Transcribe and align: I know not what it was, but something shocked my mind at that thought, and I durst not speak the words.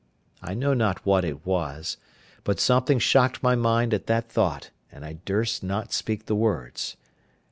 I 0.41 0.55
know 0.55 0.73
not 0.73 1.05
what 1.05 1.23
it 1.23 1.45
was, 1.45 1.97
but 2.43 2.59
something 2.59 2.97
shocked 2.97 3.43
my 3.43 3.53
mind 3.55 3.93
at 3.93 4.07
that 4.07 4.27
thought, 4.31 4.71
and 4.91 5.05
I 5.05 5.19
durst 5.25 5.61
not 5.61 5.93
speak 5.93 6.25
the 6.25 6.33
words. 6.33 6.97